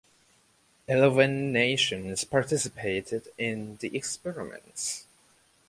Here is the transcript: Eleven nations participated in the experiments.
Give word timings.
Eleven 0.87 1.51
nations 1.51 2.23
participated 2.23 3.27
in 3.37 3.75
the 3.81 3.95
experiments. 3.95 5.05